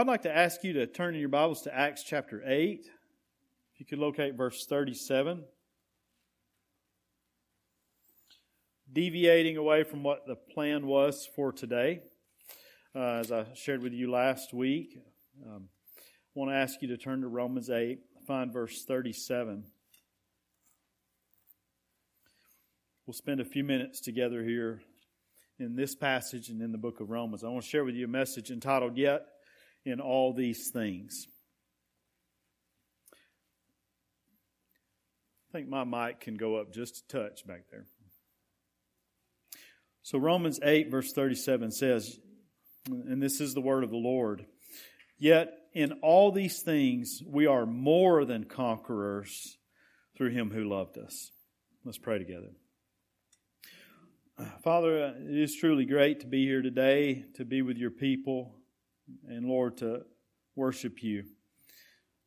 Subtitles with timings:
[0.00, 2.86] I'd like to ask you to turn in your Bibles to Acts chapter 8.
[3.74, 5.44] If you could locate verse 37.
[8.90, 12.00] Deviating away from what the plan was for today,
[12.96, 14.98] uh, as I shared with you last week,
[15.46, 15.68] um,
[15.98, 16.00] I
[16.32, 19.64] want to ask you to turn to Romans 8, find verse 37.
[23.06, 24.80] We'll spend a few minutes together here
[25.58, 27.44] in this passage and in the book of Romans.
[27.44, 29.26] I want to share with you a message entitled Yet
[29.84, 31.26] in All These Things.
[35.48, 37.86] I think my mic can go up just a touch back there.
[40.02, 42.18] So, Romans 8, verse 37 says,
[42.86, 44.46] and this is the word of the Lord,
[45.18, 49.58] yet in all these things we are more than conquerors
[50.16, 51.30] through him who loved us.
[51.84, 52.50] Let's pray together.
[54.64, 58.54] Father, it is truly great to be here today, to be with your people,
[59.28, 60.02] and Lord, to
[60.56, 61.24] worship you.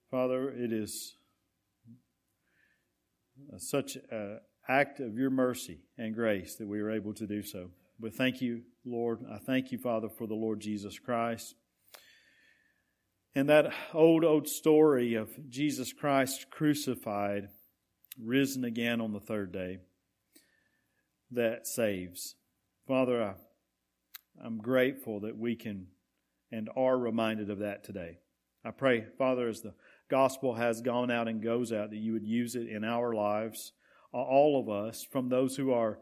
[0.10, 1.16] Father, it is
[3.58, 7.70] such an act of your mercy and grace that we are able to do so.
[8.00, 9.20] But thank you, Lord.
[9.31, 11.56] I thank you, Father, for the Lord Jesus Christ.
[13.36, 17.50] And that old, old story of Jesus Christ crucified,
[18.22, 19.80] risen again on the third day
[21.31, 22.36] that saves.
[22.88, 23.34] Father, I,
[24.45, 25.88] I'm grateful that we can
[26.54, 28.20] and are reminded of that today.
[28.64, 29.73] I pray, Father, as the
[30.09, 33.73] gospel has gone out and goes out, that you would use it in our lives,
[34.14, 35.98] all of us, from those who are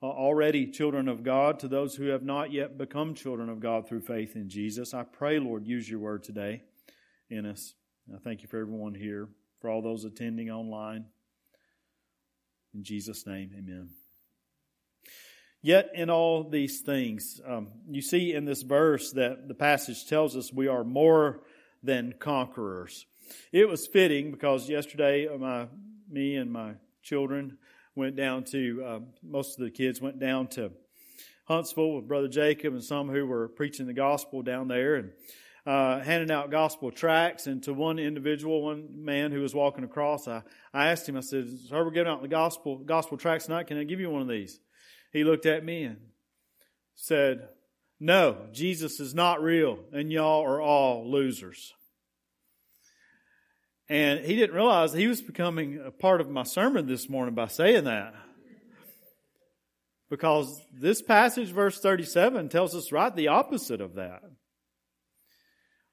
[0.00, 3.88] uh, already children of God to those who have not yet become children of God
[3.88, 4.94] through faith in Jesus.
[4.94, 6.62] I pray, Lord, use your word today
[7.28, 7.74] in us.
[8.14, 9.28] I thank you for everyone here,
[9.60, 11.06] for all those attending online.
[12.72, 14.05] In Jesus' name, amen.
[15.66, 20.36] Yet in all these things, um, you see in this verse that the passage tells
[20.36, 21.40] us we are more
[21.82, 23.04] than conquerors.
[23.50, 25.66] It was fitting because yesterday uh, my
[26.08, 27.58] me and my children
[27.96, 30.70] went down to uh, most of the kids went down to
[31.46, 35.10] Huntsville with Brother Jacob and some who were preaching the gospel down there and
[35.66, 37.48] uh, handing out gospel tracts.
[37.48, 41.22] And to one individual, one man who was walking across, I, I asked him, I
[41.22, 43.66] said, Sir, we're giving out the gospel gospel tracts tonight.
[43.66, 44.60] Can I give you one of these?
[45.16, 45.96] He looked at me and
[46.94, 47.48] said,
[47.98, 51.72] No, Jesus is not real, and y'all are all losers.
[53.88, 57.46] And he didn't realize he was becoming a part of my sermon this morning by
[57.46, 58.14] saying that.
[60.10, 64.20] Because this passage, verse 37, tells us right the opposite of that.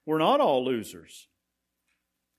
[0.05, 1.29] We're not all losers.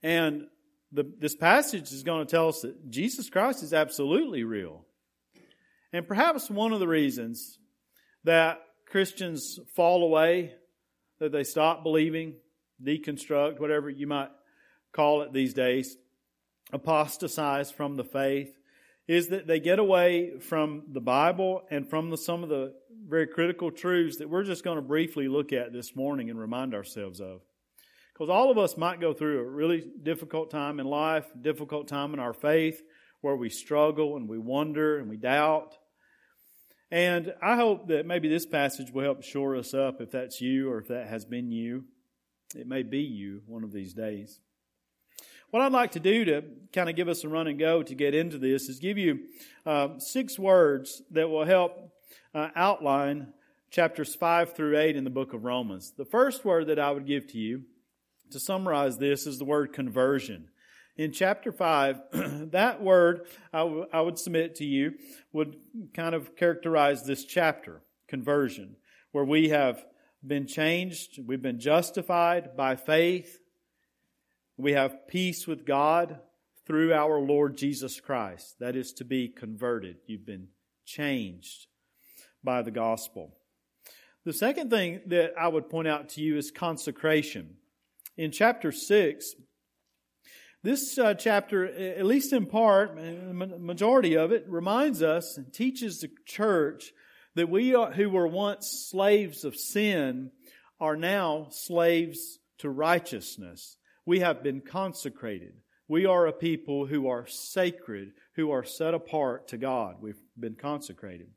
[0.03, 0.49] And
[0.93, 4.84] the, this passage is going to tell us that Jesus Christ is absolutely real.
[5.95, 7.57] And perhaps one of the reasons
[8.25, 8.61] that
[8.91, 10.53] Christians fall away,
[11.21, 12.35] that they stop believing,
[12.83, 14.31] deconstruct, whatever you might
[14.93, 15.97] call it these days,
[16.73, 18.59] apostatize from the faith,
[19.07, 22.75] is that they get away from the Bible and from the, some of the
[23.07, 26.75] very critical truths that we're just going to briefly look at this morning and remind
[26.75, 27.41] ourselves of.
[28.13, 32.15] Because all of us might go through a really difficult time in life, difficult time
[32.15, 32.83] in our faith,
[33.21, 35.77] where we struggle and we wonder and we doubt.
[36.95, 40.71] And I hope that maybe this passage will help shore us up if that's you
[40.71, 41.87] or if that has been you.
[42.55, 44.39] It may be you one of these days.
[45.51, 47.95] What I'd like to do to kind of give us a run and go to
[47.97, 49.23] get into this is give you
[49.67, 51.91] uh, six words that will help
[52.33, 53.33] uh, outline
[53.73, 55.95] chapters 5 through 8 in the book of Romans.
[55.99, 57.63] The first word that I would give to you
[58.31, 60.49] to summarize this is the word conversion
[60.97, 62.01] in chapter 5,
[62.53, 64.95] that word I, w- I would submit to you
[65.33, 65.57] would
[65.93, 68.77] kind of characterize this chapter, conversion,
[69.13, 69.85] where we have
[70.25, 73.41] been changed, we've been justified by faith,
[74.57, 76.21] we have peace with God
[76.67, 78.57] through our Lord Jesus Christ.
[78.61, 79.97] That is to be converted.
[80.07, 80.49] You've been
[80.87, 81.67] changed
[82.43, 83.35] by the gospel.
[84.25, 87.57] The second thing that I would point out to you is consecration.
[88.17, 89.35] In chapter 6,
[90.65, 96.09] this uh, chapter, at least in part, majority of it, reminds us and teaches the
[96.25, 96.93] church
[97.35, 100.31] that we are, who were once slaves of sin
[100.81, 103.77] are now slaves to righteousness.
[104.07, 105.53] We have been consecrated.
[105.87, 109.97] We are a people who are sacred, who are set apart to God.
[110.01, 111.29] We've been consecrated.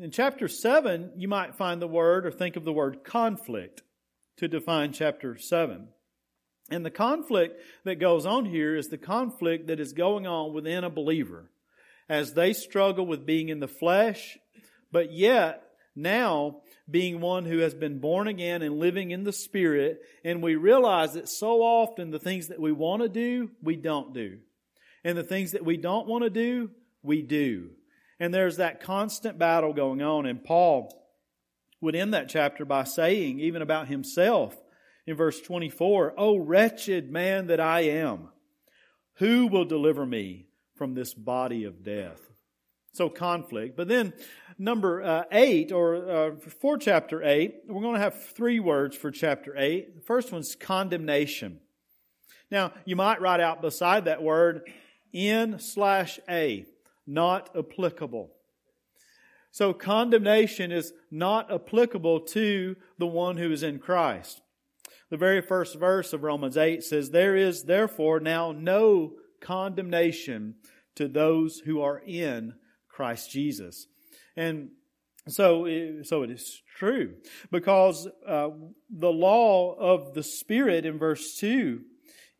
[0.00, 3.82] In chapter 7, you might find the word or think of the word conflict
[4.38, 5.90] to define chapter 7.
[6.70, 10.84] And the conflict that goes on here is the conflict that is going on within
[10.84, 11.50] a believer
[12.08, 14.38] as they struggle with being in the flesh,
[14.92, 15.62] but yet
[15.94, 16.60] now
[16.90, 21.14] being one who has been born again and living in the Spirit, and we realize
[21.14, 24.38] that so often the things that we want to do, we don't do.
[25.04, 26.70] And the things that we don't want to do,
[27.02, 27.70] we do.
[28.18, 30.26] And there's that constant battle going on.
[30.26, 30.92] And Paul
[31.80, 34.56] would end that chapter by saying, even about himself,
[35.08, 38.28] in verse 24, Oh, wretched man that I am,
[39.14, 42.20] who will deliver me from this body of death?
[42.92, 43.74] So conflict.
[43.74, 44.12] But then
[44.58, 49.10] number uh, eight, or uh, for chapter eight, we're going to have three words for
[49.10, 49.96] chapter eight.
[49.96, 51.60] The first one's condemnation.
[52.50, 54.70] Now, you might write out beside that word
[55.14, 56.66] N slash a,
[57.06, 58.30] not applicable.
[59.52, 64.42] So condemnation is not applicable to the one who is in Christ.
[65.10, 70.56] The very first verse of Romans 8 says, There is therefore now no condemnation
[70.96, 72.54] to those who are in
[72.88, 73.86] Christ Jesus.
[74.36, 74.70] And
[75.28, 75.66] so,
[76.02, 77.14] so it is true
[77.50, 78.48] because uh,
[78.90, 81.80] the law of the Spirit in verse 2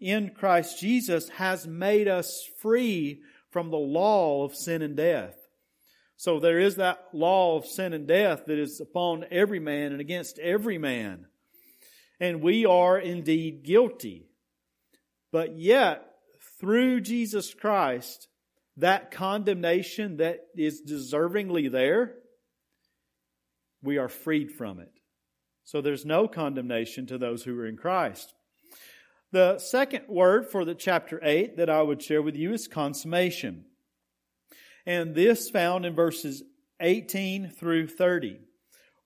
[0.01, 5.37] in Christ Jesus has made us free from the law of sin and death.
[6.17, 10.01] So there is that law of sin and death that is upon every man and
[10.01, 11.27] against every man.
[12.21, 14.29] And we are indeed guilty.
[15.31, 16.05] But yet,
[16.61, 18.29] through Jesus Christ,
[18.77, 22.15] that condemnation that is deservingly there,
[23.83, 24.91] we are freed from it.
[25.65, 28.35] So there's no condemnation to those who are in Christ.
[29.31, 33.67] The second word for the chapter 8 that I would share with you is consummation.
[34.87, 36.43] And this found in verses
[36.81, 38.39] 18 through 30,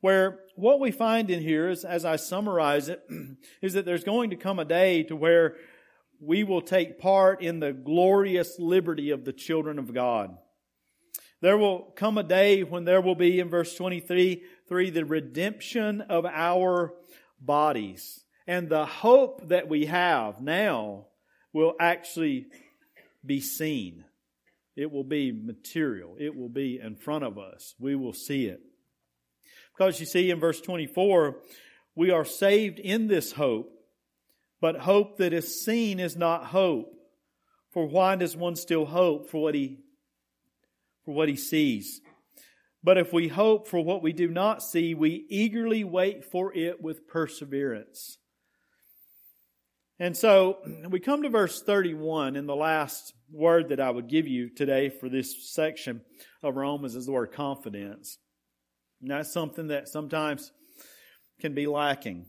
[0.03, 3.03] where what we find in here is, as I summarize it,
[3.63, 5.57] is that there's going to come a day to where
[6.21, 10.37] we will take part in the glorious liberty of the children of God.
[11.41, 16.01] There will come a day when there will be, in verse 23, three, the redemption
[16.01, 16.95] of our
[17.41, 18.25] bodies.
[18.47, 21.07] And the hope that we have now
[21.53, 22.47] will actually
[23.25, 24.05] be seen.
[24.77, 26.17] It will be material.
[26.19, 27.75] It will be in front of us.
[27.79, 28.61] We will see it.
[29.77, 31.37] Because you see in verse 24,
[31.95, 33.73] we are saved in this hope
[34.63, 36.95] but hope that is seen is not hope.
[37.73, 39.81] For why does one still hope for what he,
[41.05, 42.01] for what he sees?
[42.85, 46.81] But if we hope for what we do not see, we eagerly wait for it
[46.81, 48.19] with perseverance.
[49.99, 50.59] And so
[50.89, 54.91] we come to verse 31, and the last word that I would give you today
[54.91, 56.03] for this section
[56.41, 58.19] of Romans is the word confidence.
[59.03, 60.53] And that's something that sometimes
[61.41, 62.27] can be lacking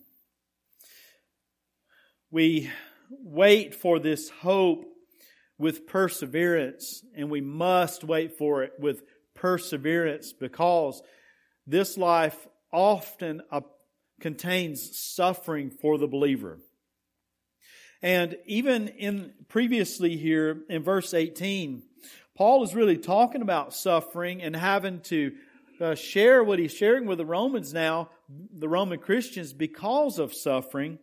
[2.34, 2.72] we
[3.12, 4.86] wait for this hope
[5.60, 9.04] with perseverance, and we must wait for it with
[9.36, 11.04] perseverance because
[11.68, 13.62] this life often uh,
[14.20, 16.58] contains suffering for the believer.
[18.02, 21.84] And even in previously here in verse 18,
[22.36, 25.34] Paul is really talking about suffering and having to
[25.84, 31.00] uh, share what he's sharing with the Romans now, the Roman Christians, because of suffering.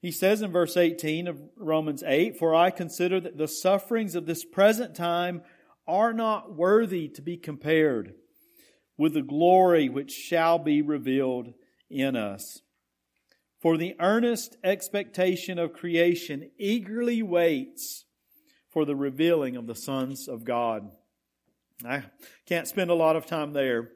[0.00, 4.26] He says in verse 18 of Romans 8, For I consider that the sufferings of
[4.26, 5.42] this present time
[5.86, 8.14] are not worthy to be compared
[8.98, 11.52] with the glory which shall be revealed
[11.90, 12.62] in us.
[13.60, 18.04] For the earnest expectation of creation eagerly waits
[18.68, 20.90] for the revealing of the sons of God.
[21.84, 22.04] I
[22.46, 23.90] can't spend a lot of time there.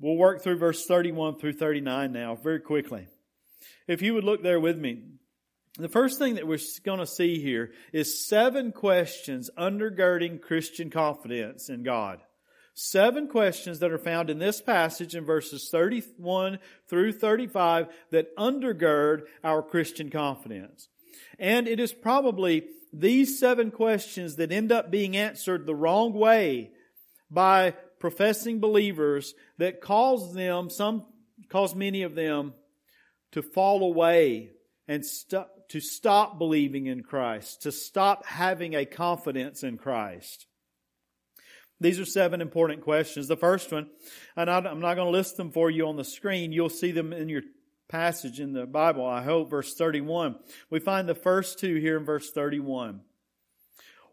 [0.00, 3.06] We'll work through verse 31 through 39 now very quickly.
[3.86, 5.02] If you would look there with me,
[5.78, 11.68] the first thing that we're going to see here is seven questions undergirding Christian confidence
[11.68, 12.20] in God.
[12.74, 16.58] Seven questions that are found in this passage in verses 31
[16.88, 20.88] through 35 that undergird our Christian confidence.
[21.38, 26.70] And it is probably these seven questions that end up being answered the wrong way
[27.30, 27.74] by
[28.04, 31.06] professing believers that cause them, some,
[31.48, 32.52] cause many of them
[33.32, 34.50] to fall away
[34.86, 40.44] and st- to stop believing in Christ, to stop having a confidence in Christ.
[41.80, 43.26] These are seven important questions.
[43.26, 43.88] The first one,
[44.36, 46.52] and I'm not going to list them for you on the screen.
[46.52, 47.40] You'll see them in your
[47.88, 50.36] passage in the Bible, I hope, verse 31.
[50.68, 53.00] We find the first two here in verse 31.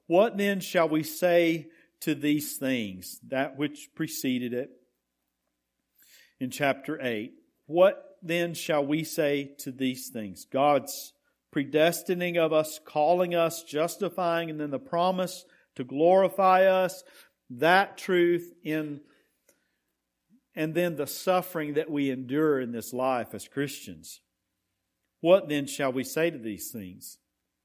[0.07, 1.67] What then shall we say
[2.01, 4.69] to these things, that which preceded it
[6.39, 7.31] in chapter 8?
[7.67, 10.45] What then shall we say to these things?
[10.45, 11.13] God's
[11.55, 17.03] predestining of us, calling us, justifying, and then the promise to glorify us,
[17.49, 19.01] that truth in
[20.53, 24.19] and then the suffering that we endure in this life as Christians.
[25.21, 27.17] What then shall we say to these things?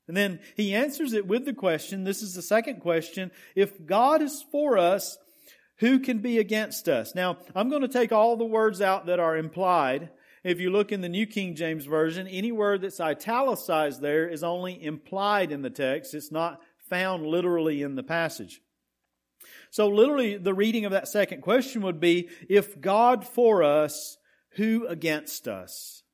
[0.09, 4.23] And then he answers it with the question, this is the second question, if God
[4.23, 5.19] is for us,
[5.79, 7.15] who can be against us?
[7.15, 10.11] Now, I'm going to take all the words out that are implied.
[10.45, 14.45] If you look in the New King James Version, any word that's italicized there is
[14.45, 16.15] only implied in the text.
[16.15, 18.61] It's not found literally in the passage.
[19.71, 24.17] So literally, the reading of that second question would be, if God for us,
[24.53, 26.05] who against us?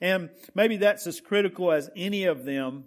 [0.00, 2.84] And maybe that's as critical as any of them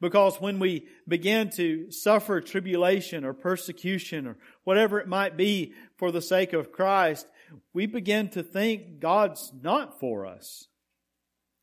[0.00, 6.10] because when we begin to suffer tribulation or persecution or whatever it might be for
[6.10, 7.26] the sake of Christ,
[7.72, 10.68] we begin to think God's not for us.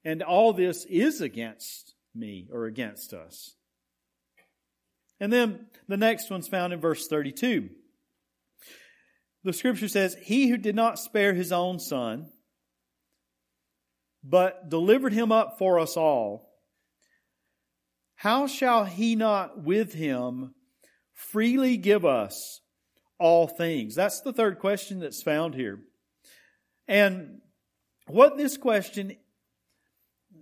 [0.03, 3.55] And all this is against me or against us.
[5.19, 7.69] And then the next one's found in verse 32.
[9.43, 12.29] The scripture says, He who did not spare his own son,
[14.23, 16.49] but delivered him up for us all,
[18.15, 20.53] how shall he not with him
[21.13, 22.61] freely give us
[23.17, 23.95] all things?
[23.95, 25.79] That's the third question that's found here.
[26.87, 27.39] And
[28.07, 29.15] what this question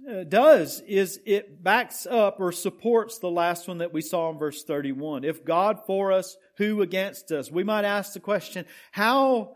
[0.09, 4.39] uh, does is it backs up or supports the last one that we saw in
[4.39, 5.23] verse 31.
[5.23, 7.51] If God for us, who against us?
[7.51, 9.55] We might ask the question, how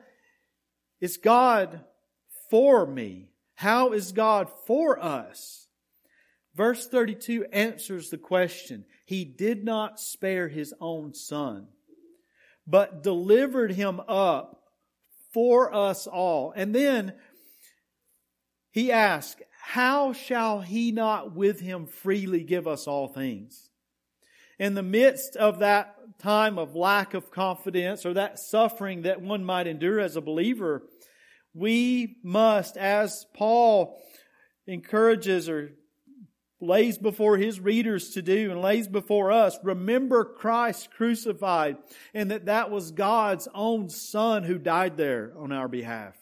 [0.99, 1.81] is God
[2.49, 3.30] for me?
[3.61, 5.67] How is God for us?
[6.55, 8.85] Verse 32 answers the question.
[9.05, 11.67] He did not spare his own son,
[12.65, 14.63] but delivered him up
[15.31, 16.51] for us all.
[16.55, 17.13] And then
[18.71, 23.69] he asked, how shall he not with him freely give us all things?
[24.57, 29.45] In the midst of that time of lack of confidence or that suffering that one
[29.45, 30.81] might endure as a believer,
[31.53, 33.99] we must, as Paul
[34.67, 35.73] encourages or
[36.61, 41.77] lays before his readers to do and lays before us, remember Christ crucified
[42.13, 46.15] and that that was God's own son who died there on our behalf.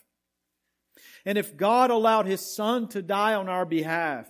[1.25, 4.27] And if God allowed his son to die on our behalf,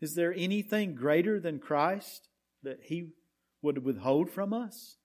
[0.00, 2.28] is there anything greater than Christ
[2.62, 3.08] that he
[3.62, 4.98] would withhold from us?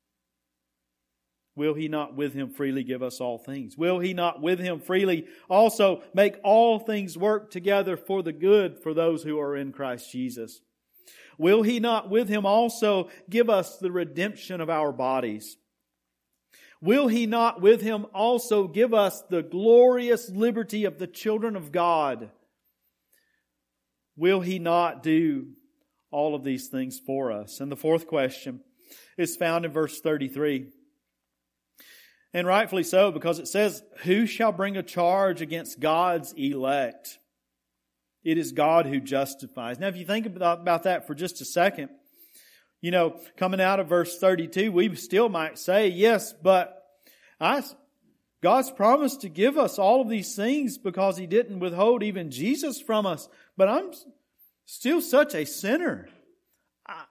[1.59, 3.77] Will he not with him freely give us all things?
[3.77, 8.79] Will he not with him freely also make all things work together for the good
[8.79, 10.61] for those who are in Christ Jesus?
[11.37, 15.57] Will he not with him also give us the redemption of our bodies?
[16.81, 21.73] Will he not with him also give us the glorious liberty of the children of
[21.73, 22.29] God?
[24.15, 25.47] Will he not do
[26.09, 27.59] all of these things for us?
[27.59, 28.61] And the fourth question
[29.17, 30.67] is found in verse 33.
[32.33, 37.17] And rightfully so, because it says, Who shall bring a charge against God's elect?
[38.23, 39.79] It is God who justifies.
[39.79, 41.89] Now, if you think about that for just a second,
[42.81, 46.83] you know, coming out of verse 32, we still might say, yes, but
[47.39, 47.63] I,
[48.41, 52.81] God's promised to give us all of these things because He didn't withhold even Jesus
[52.81, 53.27] from us.
[53.57, 53.91] But I'm
[54.65, 56.07] still such a sinner.
[56.87, 57.03] I,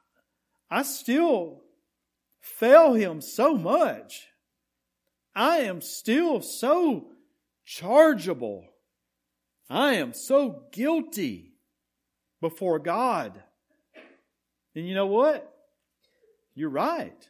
[0.70, 1.62] I still
[2.40, 4.28] fail Him so much.
[5.34, 7.12] I am still so
[7.64, 8.64] chargeable.
[9.70, 11.52] I am so guilty
[12.40, 13.42] before God.
[14.74, 15.52] And you know what?
[16.54, 17.28] You're right.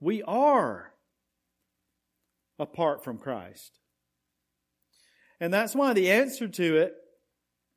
[0.00, 0.92] We are
[2.58, 3.78] apart from Christ.
[5.40, 6.94] And that's why the answer to it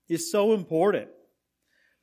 [0.07, 1.09] is so important.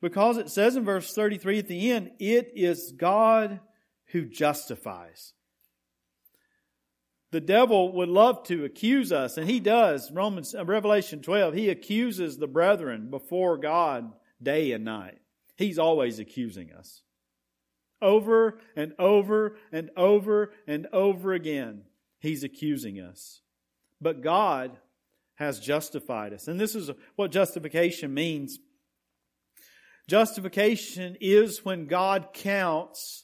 [0.01, 3.61] Because it says in verse 33 at the end, it is God
[4.07, 5.33] who justifies.
[7.33, 10.11] The devil would love to accuse us, and he does.
[10.11, 15.17] Romans, uh, Revelation 12, he accuses the brethren before God day and night.
[15.55, 17.01] He's always accusing us.
[17.99, 21.85] Over and over and over and over again,
[22.19, 23.41] he's accusing us.
[23.99, 24.77] But God
[25.33, 26.47] has justified us.
[26.47, 28.59] And this is what justification means.
[30.07, 33.23] Justification is when God counts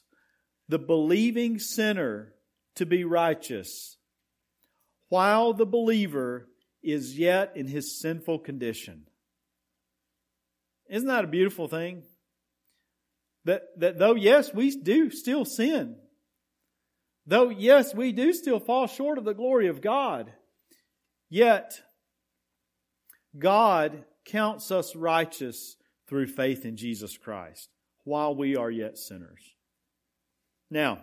[0.68, 2.32] the believing sinner
[2.74, 3.98] to be righteous
[5.10, 6.48] while the believer
[6.82, 9.02] is yet in his sinful condition.
[10.88, 12.04] Isn't that a beautiful thing?
[13.44, 15.96] That, that though, yes, we do still sin,
[17.26, 20.32] though, yes, we do still fall short of the glory of God,
[21.28, 21.80] yet
[23.38, 25.76] God counts us righteous
[26.08, 27.68] through faith in Jesus Christ
[28.04, 29.42] while we are yet sinners.
[30.70, 31.00] Now,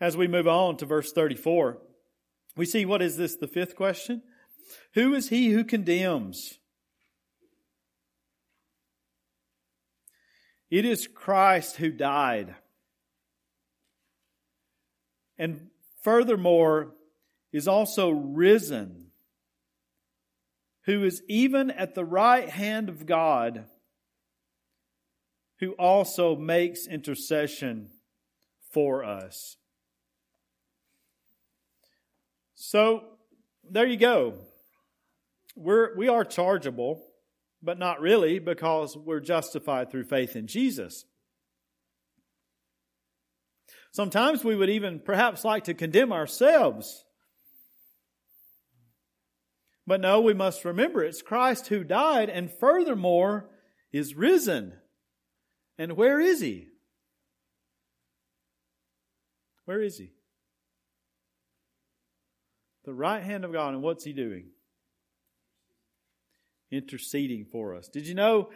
[0.00, 1.78] as we move on to verse 34,
[2.58, 4.20] We see what is this, the fifth question?
[4.94, 6.58] Who is he who condemns?
[10.68, 12.56] It is Christ who died.
[15.38, 15.68] And
[16.02, 16.94] furthermore,
[17.52, 19.12] is also risen,
[20.82, 23.66] who is even at the right hand of God,
[25.60, 27.90] who also makes intercession
[28.72, 29.57] for us.
[32.60, 33.04] So,
[33.70, 34.34] there you go.
[35.54, 37.00] We're, we are chargeable,
[37.62, 41.04] but not really because we're justified through faith in Jesus.
[43.92, 47.04] Sometimes we would even perhaps like to condemn ourselves.
[49.86, 53.48] But no, we must remember it's Christ who died and furthermore
[53.92, 54.72] is risen.
[55.78, 56.66] And where is he?
[59.64, 60.10] Where is he?
[62.88, 63.74] The right hand of God.
[63.74, 64.46] And what's he doing?
[66.70, 67.86] Interceding for us.
[67.86, 68.48] Did you know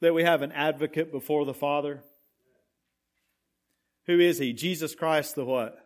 [0.00, 2.04] that we have an advocate before the Father?
[4.06, 4.52] Who is he?
[4.52, 5.76] Jesus Christ, the what?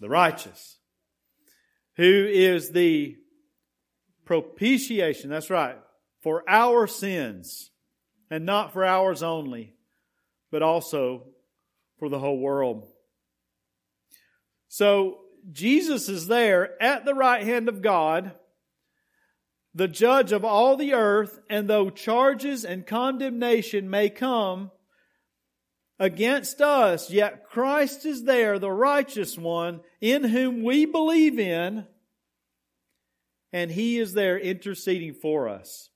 [0.00, 0.76] The righteous.
[1.96, 3.16] Who is the
[4.26, 5.78] propitiation, that's right,
[6.20, 7.70] for our sins,
[8.30, 9.76] and not for ours only,
[10.50, 11.28] but also
[11.98, 12.86] for the whole world.
[14.68, 18.32] So, Jesus is there at the right hand of God,
[19.74, 24.70] the judge of all the earth, and though charges and condemnation may come
[25.98, 31.86] against us, yet Christ is there, the righteous one, in whom we believe in,
[33.52, 35.90] and he is there interceding for us.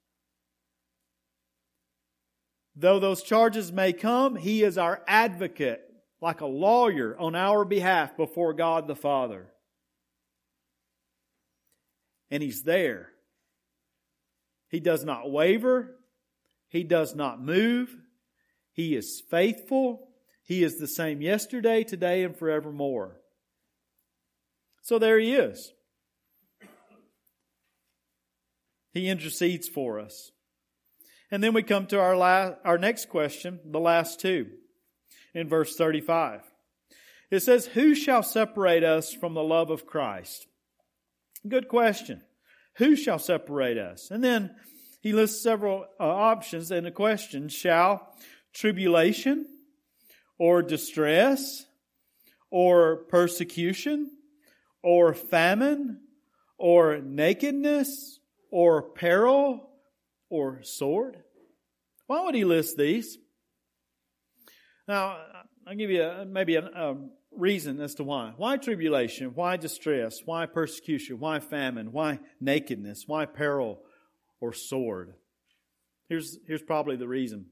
[2.74, 5.91] Though those charges may come, he is our advocate
[6.22, 9.48] like a lawyer on our behalf before God the Father.
[12.30, 13.08] And He's there.
[14.68, 15.96] He does not waver.
[16.68, 17.94] He does not move.
[18.72, 20.08] He is faithful.
[20.44, 23.20] He is the same yesterday, today, and forevermore.
[24.80, 25.72] So there He is.
[28.94, 30.30] He intercedes for us.
[31.32, 34.50] And then we come to our last, our next question, the last two
[35.34, 36.42] in verse 35.
[37.30, 40.46] It says, Who shall separate us from the love of Christ?
[41.46, 42.22] Good question.
[42.76, 44.10] Who shall separate us?
[44.10, 44.54] And then
[45.00, 48.14] he lists several uh, options and the question Shall
[48.52, 49.46] tribulation
[50.38, 51.64] or distress
[52.50, 54.10] or persecution
[54.82, 56.00] or famine
[56.58, 59.70] or nakedness or peril
[60.28, 61.16] or sword?
[62.06, 63.18] Why would he list these?
[64.92, 65.16] Now,
[65.66, 66.96] I'll give you a, maybe a, a
[67.34, 68.34] reason as to why.
[68.36, 69.32] Why tribulation?
[69.34, 70.18] Why distress?
[70.22, 71.18] Why persecution?
[71.18, 71.92] Why famine?
[71.92, 73.04] Why nakedness?
[73.06, 73.78] Why peril
[74.38, 75.14] or sword?
[76.10, 77.46] Here's, here's probably the reason.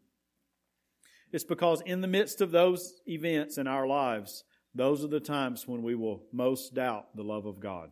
[1.32, 5.66] It's because in the midst of those events in our lives, those are the times
[5.66, 7.88] when we will most doubt the love of God.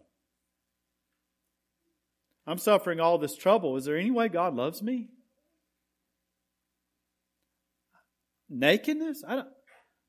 [2.46, 3.78] I'm suffering all this trouble.
[3.78, 5.08] Is there any way God loves me?
[8.48, 9.22] Nakedness.
[9.26, 9.48] I don't,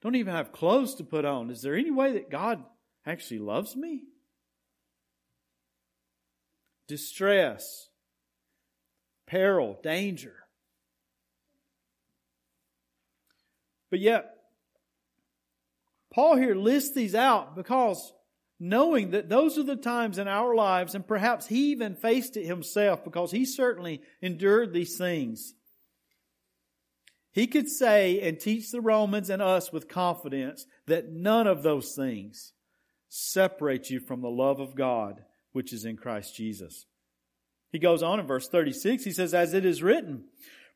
[0.01, 1.49] don't even have clothes to put on.
[1.49, 2.63] Is there any way that God
[3.05, 4.03] actually loves me?
[6.87, 7.89] Distress,
[9.27, 10.35] peril, danger.
[13.89, 14.35] But yet,
[16.13, 18.13] Paul here lists these out because
[18.59, 22.45] knowing that those are the times in our lives, and perhaps he even faced it
[22.45, 25.53] himself because he certainly endured these things.
[27.31, 31.93] He could say and teach the Romans and us with confidence that none of those
[31.93, 32.53] things
[33.07, 36.85] separate you from the love of God which is in Christ Jesus.
[37.71, 40.25] He goes on in verse 36, he says, As it is written,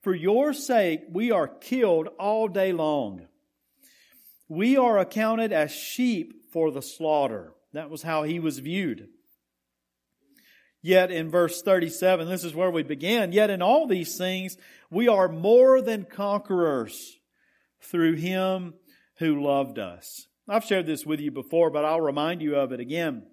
[0.01, 3.27] For your sake we are killed all day long.
[4.47, 7.53] We are accounted as sheep for the slaughter.
[7.73, 9.09] That was how he was viewed.
[10.85, 13.31] Yet in verse 37, this is where we began.
[13.31, 14.57] Yet in all these things,
[14.91, 17.15] we are more than conquerors
[17.81, 18.73] through him
[19.19, 20.27] who loved us.
[20.47, 23.23] I've shared this with you before, but I'll remind you of it again.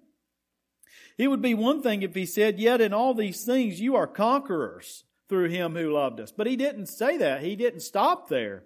[1.17, 4.07] It would be one thing if he said, Yet in all these things, you are
[4.07, 6.31] conquerors through him who loved us.
[6.31, 7.43] But he didn't say that.
[7.43, 8.63] He didn't stop there.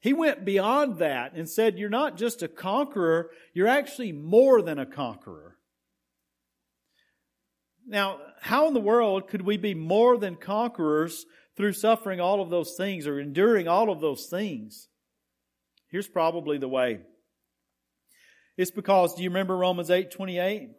[0.00, 4.78] He went beyond that and said, You're not just a conqueror, you're actually more than
[4.78, 5.51] a conqueror.
[7.92, 11.24] Now, how in the world could we be more than conquerors
[11.56, 14.88] through suffering all of those things or enduring all of those things?
[15.88, 16.98] Here's probably the way.
[18.56, 20.70] It's because, do you remember Romans 8 28?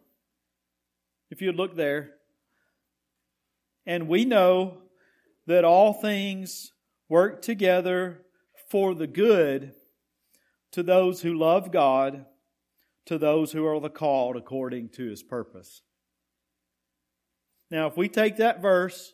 [1.34, 2.12] if you'd look there.
[3.86, 4.78] And we know
[5.46, 6.72] that all things
[7.08, 8.22] work together
[8.70, 9.72] for the good
[10.70, 12.24] to those who love God,
[13.06, 15.82] to those who are the called according to his purpose.
[17.70, 19.12] Now, if we take that verse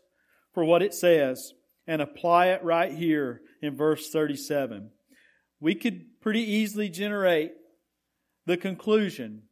[0.53, 1.53] for what it says
[1.87, 4.91] and apply it right here in verse 37,
[5.61, 7.53] we could pretty easily generate
[8.47, 9.43] the conclusion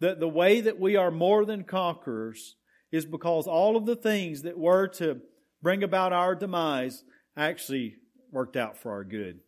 [0.00, 2.56] that the way that we are more than conquerors
[2.90, 5.20] is because all of the things that were to
[5.62, 7.04] bring about our demise
[7.36, 7.96] actually
[8.30, 9.40] worked out for our good.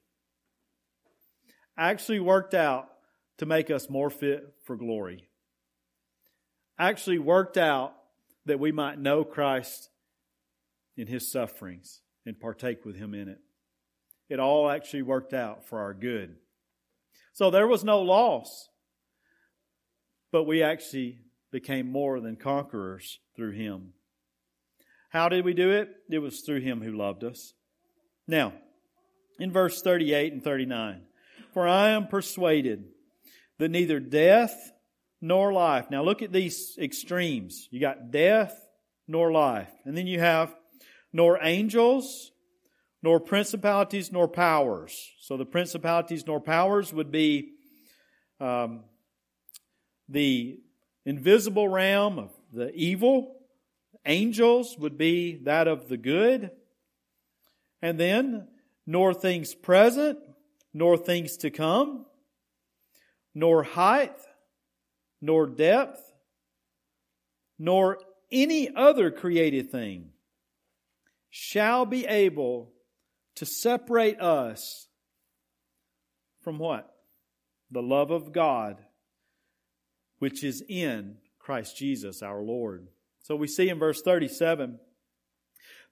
[1.79, 2.89] Actually worked out
[3.39, 5.29] to make us more fit for glory.
[6.79, 7.95] Actually worked out
[8.51, 9.91] that we might know Christ
[10.97, 13.39] in his sufferings and partake with him in it.
[14.29, 16.35] It all actually worked out for our good.
[17.33, 18.69] So there was no loss,
[20.33, 21.21] but we actually
[21.53, 23.93] became more than conquerors through him.
[25.11, 25.89] How did we do it?
[26.11, 27.55] It was through him who loved us.
[28.27, 28.53] Now,
[29.39, 31.03] in verse 38 and 39,
[31.55, 32.87] for I am persuaded
[33.59, 34.73] that neither death
[35.21, 35.91] nor life.
[35.91, 37.69] Now look at these extremes.
[37.71, 38.67] You got death
[39.07, 39.71] nor life.
[39.85, 40.55] And then you have
[41.13, 42.31] nor angels,
[43.03, 45.11] nor principalities, nor powers.
[45.21, 47.53] So the principalities nor powers would be
[48.39, 48.85] um,
[50.09, 50.61] the
[51.05, 53.37] invisible realm of the evil.
[54.07, 56.51] Angels would be that of the good.
[57.83, 58.49] And then,
[58.87, 60.19] nor things present,
[60.73, 62.07] nor things to come,
[63.35, 64.17] nor height,
[65.21, 66.01] nor depth,
[67.59, 67.99] nor
[68.33, 70.11] any other created thing
[71.31, 72.73] shall be able
[73.37, 74.89] to separate us
[76.43, 76.91] from what?
[77.71, 78.79] The love of God
[80.21, 82.87] which is in Christ Jesus our Lord.
[83.23, 84.79] So we see in verse 37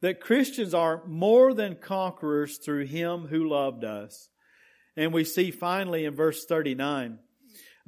[0.01, 4.29] that Christians are more than conquerors through Him who loved us.
[4.97, 7.19] And we see finally in verse 39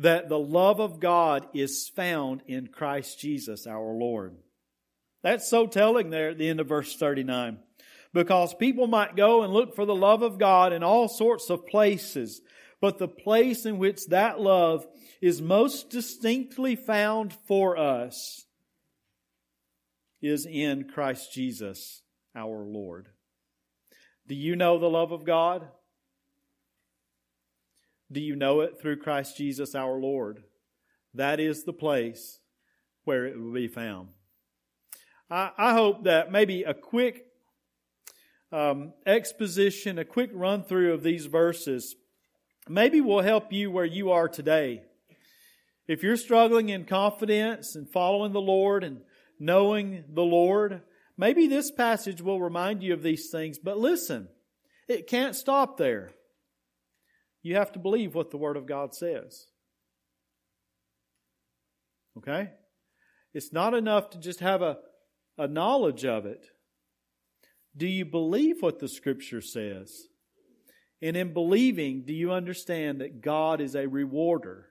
[0.00, 4.34] that the love of God is found in Christ Jesus our Lord.
[5.22, 7.58] That's so telling there at the end of verse 39.
[8.14, 11.66] Because people might go and look for the love of God in all sorts of
[11.66, 12.40] places,
[12.80, 14.86] but the place in which that love
[15.20, 18.46] is most distinctly found for us
[20.22, 22.02] is in Christ Jesus
[22.34, 23.08] our Lord.
[24.26, 25.68] Do you know the love of God?
[28.12, 30.42] Do you know it through Christ Jesus our Lord?
[31.14, 32.40] That is the place
[33.04, 34.08] where it will be found.
[35.30, 37.26] I, I hope that maybe a quick
[38.52, 41.94] um, exposition, a quick run through of these verses,
[42.68, 44.82] maybe will help you where you are today.
[45.86, 49.02] If you're struggling in confidence and following the Lord and
[49.38, 50.82] knowing the Lord,
[51.16, 53.58] maybe this passage will remind you of these things.
[53.58, 54.28] But listen,
[54.88, 56.10] it can't stop there.
[57.42, 59.46] You have to believe what the Word of God says.
[62.18, 62.50] Okay?
[63.32, 64.78] It's not enough to just have a,
[65.38, 66.46] a knowledge of it.
[67.76, 70.08] Do you believe what the Scripture says?
[71.00, 74.66] And in believing, do you understand that God is a rewarder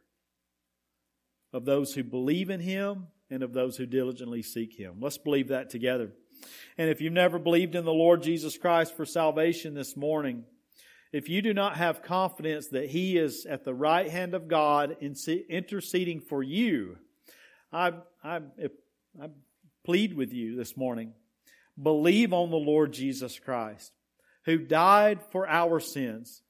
[1.53, 4.95] of those who believe in Him and of those who diligently seek Him.
[4.99, 6.11] Let's believe that together.
[6.77, 10.45] And if you've never believed in the Lord Jesus Christ for salvation this morning,
[11.11, 14.97] if you do not have confidence that He is at the right hand of God
[15.01, 16.97] interceding for you,
[17.71, 17.93] I,
[18.23, 18.41] I,
[19.21, 19.29] I
[19.85, 21.13] plead with you this morning.
[21.81, 23.91] Believe on the Lord Jesus Christ,
[24.45, 26.41] who died for our sins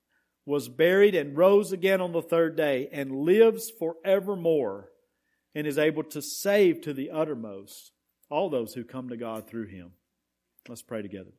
[0.45, 4.89] was buried and rose again on the third day and lives forevermore
[5.53, 7.91] and is able to save to the uttermost
[8.31, 9.91] all those who come to God through him.
[10.67, 11.38] Let's pray together.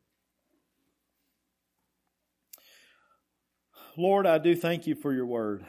[3.96, 5.64] Lord, I do thank you for your word.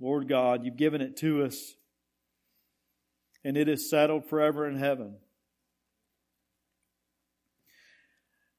[0.00, 1.74] Lord God, you've given it to us,
[3.44, 5.16] and it is settled forever in heaven.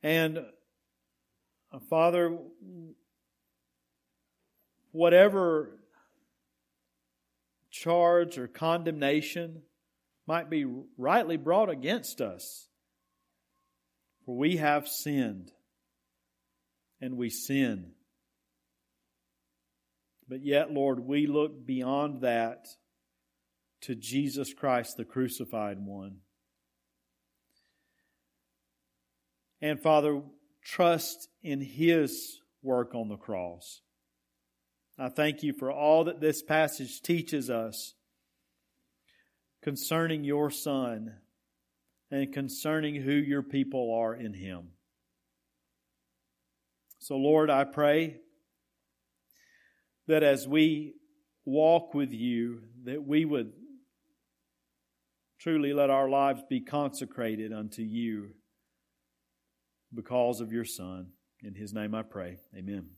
[0.04, 0.40] And
[1.72, 2.38] uh, Father,
[4.92, 5.80] whatever
[7.72, 9.62] charge or condemnation
[10.28, 10.66] might be
[10.98, 12.68] rightly brought against us.
[14.26, 15.52] For we have sinned,
[17.00, 17.94] and we sin.
[20.28, 22.68] But yet, Lord, we look beyond that
[23.82, 26.18] to Jesus Christ, the crucified one.
[29.62, 30.22] And Father,
[30.64, 33.82] trust in His work on the cross.
[35.00, 37.94] I thank you for all that this passage teaches us
[39.62, 41.14] concerning your Son
[42.12, 44.70] and concerning who your people are in Him.
[47.00, 48.18] So, Lord, I pray
[50.08, 50.94] that as we
[51.46, 53.52] walk with you, that we would
[55.40, 58.32] truly let our lives be consecrated unto you
[59.94, 61.08] because of your Son.
[61.44, 62.38] In his name I pray.
[62.56, 62.88] Amen.